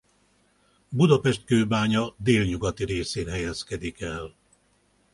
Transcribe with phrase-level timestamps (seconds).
[0.91, 4.35] Budapest-Kőbánya délnyugati részén helyezkedik el.